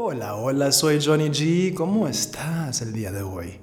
[0.00, 1.74] Hola, hola, soy Johnny G.
[1.74, 3.58] ¿Cómo estás el día de hoy?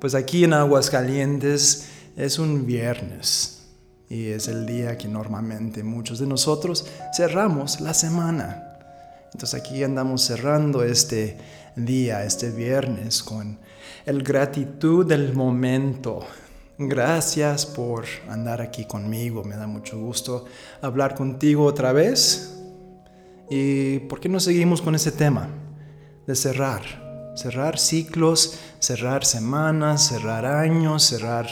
[0.00, 3.62] Pues aquí en Aguascalientes es un viernes
[4.08, 8.80] y es el día que normalmente muchos de nosotros cerramos la semana.
[9.26, 11.38] Entonces aquí andamos cerrando este
[11.76, 13.56] día, este viernes, con
[14.06, 16.26] el gratitud del momento.
[16.78, 20.46] Gracias por andar aquí conmigo, me da mucho gusto
[20.82, 22.53] hablar contigo otra vez.
[23.50, 25.48] ¿Y por qué no seguimos con ese tema?
[26.26, 26.82] De cerrar.
[27.36, 31.48] Cerrar ciclos, cerrar semanas, cerrar años, cerrar,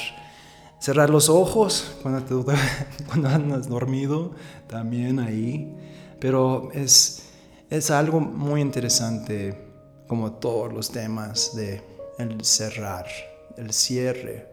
[0.79, 2.47] cerrar los ojos cuando,
[3.07, 4.33] cuando andas dormido,
[4.69, 5.77] también ahí.
[6.21, 7.25] Pero es,
[7.69, 9.59] es algo muy interesante,
[10.07, 11.83] como todos los temas de
[12.19, 13.07] el cerrar,
[13.57, 14.49] el cierre.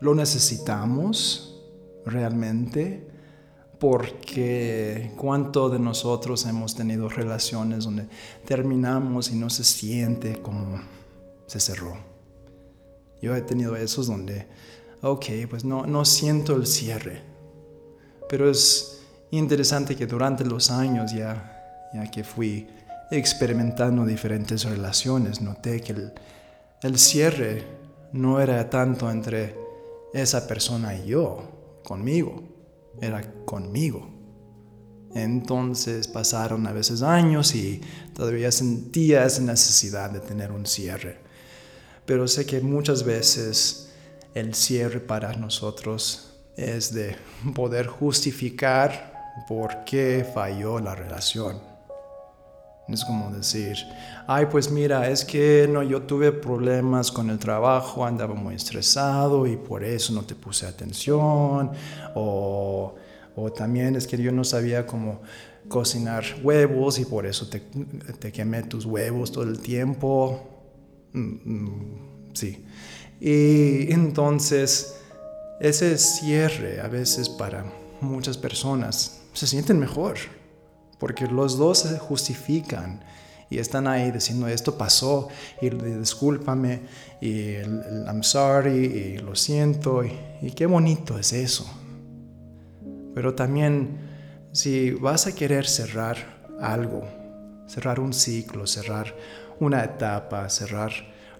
[0.00, 1.62] ¿Lo necesitamos
[2.04, 3.15] realmente?
[3.78, 8.06] Porque cuánto de nosotros hemos tenido relaciones donde
[8.44, 10.80] terminamos y no se siente como
[11.46, 11.96] se cerró.
[13.20, 14.46] Yo he tenido esos donde,
[15.02, 17.22] ok, pues no, no siento el cierre,
[18.28, 22.66] pero es interesante que durante los años ya, ya que fui
[23.10, 26.12] experimentando diferentes relaciones, noté que el,
[26.82, 27.64] el cierre
[28.12, 29.54] no era tanto entre
[30.12, 32.55] esa persona y yo, conmigo,
[33.00, 34.10] era conmigo.
[35.14, 37.80] Entonces pasaron a veces años y
[38.14, 41.18] todavía sentía esa necesidad de tener un cierre.
[42.04, 43.92] Pero sé que muchas veces
[44.34, 47.16] el cierre para nosotros es de
[47.54, 51.75] poder justificar por qué falló la relación.
[52.88, 53.76] Es como decir,
[54.28, 59.44] ay, pues mira, es que no, yo tuve problemas con el trabajo, andaba muy estresado
[59.46, 61.72] y por eso no te puse atención.
[62.14, 62.94] O,
[63.34, 65.20] o también es que yo no sabía cómo
[65.68, 70.48] cocinar huevos y por eso te, quemé tus huevos todo el tiempo.
[71.12, 72.64] Mm, mm, sí.
[73.20, 75.00] Y entonces,
[75.60, 77.64] ese cierre a veces para
[78.00, 80.16] muchas personas se sienten mejor
[80.98, 83.02] porque los dos se justifican
[83.48, 85.28] y están ahí diciendo esto pasó
[85.60, 86.82] y discúlpame
[87.20, 87.54] y
[88.06, 90.12] I'm sorry y lo siento y,
[90.42, 91.66] y qué bonito es eso.
[93.14, 93.98] Pero también
[94.52, 96.16] si vas a querer cerrar
[96.60, 97.04] algo,
[97.66, 99.14] cerrar un ciclo, cerrar
[99.60, 100.92] una etapa, cerrar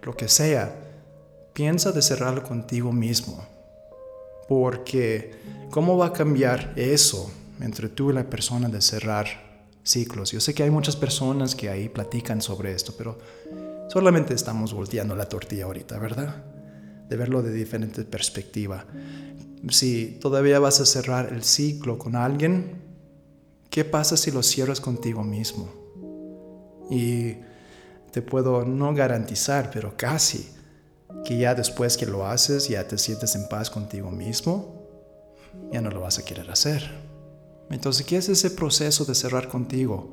[0.03, 0.75] lo que sea,
[1.53, 3.45] piensa de cerrarlo contigo mismo.
[4.49, 5.33] Porque
[5.71, 7.31] ¿cómo va a cambiar eso
[7.61, 9.27] entre tú y la persona de cerrar
[9.83, 10.33] ciclos.
[10.33, 13.19] Yo sé que hay muchas personas que ahí platican sobre esto, pero
[13.89, 16.45] solamente estamos volteando la tortilla ahorita, ¿verdad?
[17.09, 18.85] De verlo de diferente perspectiva.
[19.71, 22.83] Si todavía vas a cerrar el ciclo con alguien,
[23.71, 25.73] ¿qué pasa si lo cierras contigo mismo?
[26.91, 27.37] Y
[28.11, 30.49] te puedo no garantizar, pero casi,
[31.25, 34.83] que ya después que lo haces, ya te sientes en paz contigo mismo,
[35.73, 37.16] ya no lo vas a querer hacer.
[37.71, 40.11] Entonces, ¿qué es ese proceso de cerrar contigo?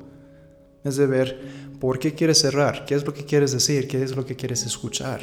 [0.82, 1.40] Es de ver
[1.80, 4.64] por qué quieres cerrar, qué es lo que quieres decir, qué es lo que quieres
[4.66, 5.20] escuchar.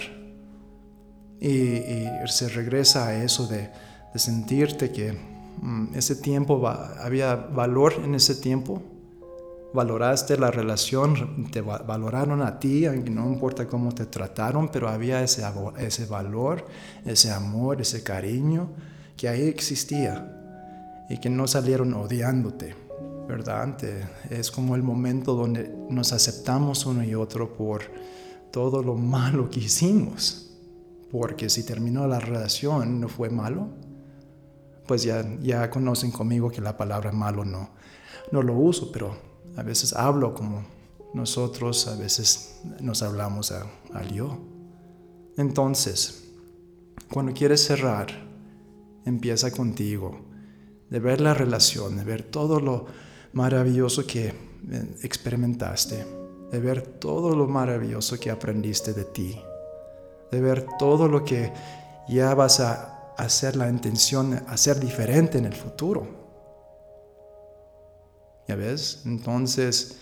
[1.40, 1.81] Y,
[2.28, 3.69] se regresa a eso de,
[4.16, 5.14] sentirte que
[5.62, 8.81] mm, ese tiempo había valor en ese tiempo.
[9.74, 15.44] Valoraste la relación, te valoraron a ti, no importa cómo te trataron, pero había ese,
[15.78, 16.66] ese valor,
[17.06, 18.69] ese amor, ese cariño
[19.16, 20.41] que ahí existía
[21.12, 22.74] y que no salieron odiándote,
[23.28, 23.78] ¿verdad?
[24.30, 27.82] Es como el momento donde nos aceptamos uno y otro por
[28.50, 30.54] todo lo malo que hicimos.
[31.12, 33.68] Porque si terminó la relación, no fue malo,
[34.88, 37.72] pues ya, ya conocen conmigo que la palabra malo no,
[38.32, 39.14] no lo uso, pero
[39.58, 40.64] a veces hablo como
[41.14, 44.40] nosotros, a veces nos hablamos al yo.
[45.36, 46.31] Entonces,
[47.12, 48.07] cuando quieres cerrar,
[49.04, 50.31] empieza contigo
[50.92, 52.86] de ver la relación, de ver todo lo
[53.34, 54.34] maravilloso que eh,
[55.02, 56.06] experimentaste,
[56.52, 59.42] de ver todo lo maravilloso que aprendiste de ti,
[60.32, 61.52] de ver todo lo que
[62.10, 66.20] ya vas a hacer la intención, hacer diferente en el futuro.
[68.50, 69.04] ¿Ya ves?
[69.06, 69.98] Entonces,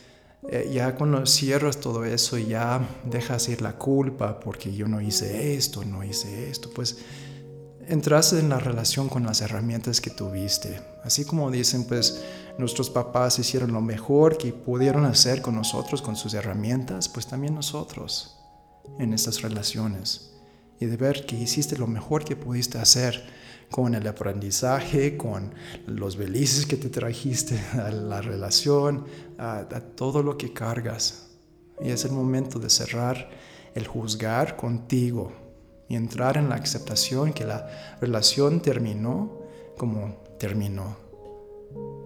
[0.48, 5.54] eh, ya cuando cierras todo eso, ya dejas ir la culpa porque yo no hice
[5.54, 6.98] esto, no hice esto, pues
[7.90, 10.80] entraste en la relación con las herramientas que tuviste.
[11.04, 12.24] Así como dicen, pues
[12.60, 17.56] nuestros papás hicieron lo mejor que pudieron hacer con nosotros, con sus herramientas, pues también
[17.56, 18.38] nosotros
[19.00, 20.32] en estas relaciones.
[20.80, 23.28] Y de ver que hiciste lo mejor que pudiste hacer
[23.72, 25.54] con el aprendizaje, con
[25.88, 29.06] los belices que te trajiste a la relación,
[29.40, 29.66] a,
[29.96, 31.28] todo lo que cargas.
[31.82, 33.30] Y es el momento de cerrar
[33.74, 35.49] el juzgar contigo
[35.90, 39.42] y entrar en la aceptación que la relación terminó
[39.78, 40.96] como terminó.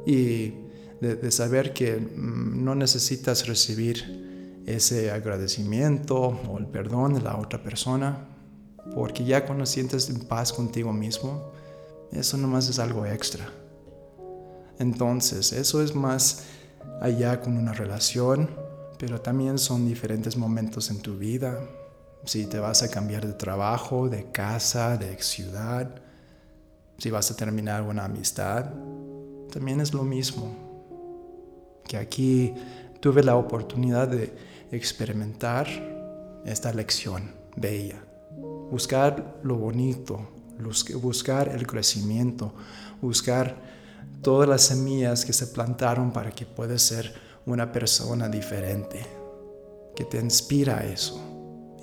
[0.06, 0.54] Y
[1.02, 7.62] de, saber que mm, no necesitas recibir ese agradecimiento o el perdón de la otra
[7.62, 8.30] persona,
[8.96, 11.52] porque ya cuando sientes en paz contigo mismo,
[12.12, 13.46] eso nomás es algo extra.
[14.80, 16.46] Entonces, eso es más
[17.02, 18.50] allá con una relación,
[18.98, 21.60] pero también son diferentes momentos en tu vida.
[22.26, 25.94] Si te vas a cambiar de trabajo, de casa, de ciudad,
[26.98, 28.72] si vas a terminar una amistad,
[29.52, 30.56] también es lo mismo.
[31.86, 32.54] Que aquí
[33.02, 34.34] tuve la oportunidad de
[34.72, 35.68] experimentar
[36.46, 38.02] esta lección bella.
[38.72, 40.30] Buscar lo bonito,
[41.02, 42.54] buscar el crecimiento,
[43.02, 43.58] buscar
[44.22, 47.14] todas las semillas que se plantaron para que puedas ser
[47.46, 49.06] una persona diferente,
[49.94, 51.33] que te inspira eso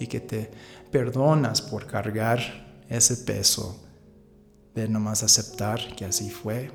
[0.01, 0.51] y que te
[0.91, 3.81] perdonas por cargar ese peso
[4.75, 6.71] de nomás aceptar que así fue,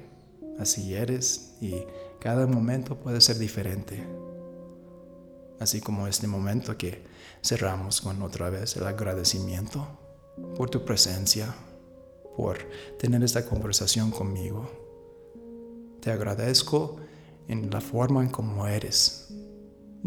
[0.59, 1.75] así eres y
[2.19, 4.07] cada momento puede ser diferente.
[5.59, 7.03] Así como este momento que
[7.43, 9.87] cerramos con otra vez el agradecimiento
[10.55, 11.53] por tu presencia,
[12.35, 12.57] por
[12.99, 14.69] tener esta conversación conmigo.
[16.01, 16.97] Te agradezco
[17.47, 19.33] en la forma en como eres.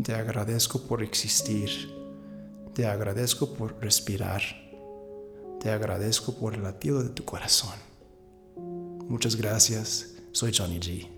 [0.03, 1.98] Te agradezco por existir.
[2.79, 4.41] Te agradezco por respirar.
[5.59, 7.75] Te agradezco por el latido de tu corazón.
[9.09, 10.15] Muchas gracias.
[10.31, 11.18] Soy Johnny G.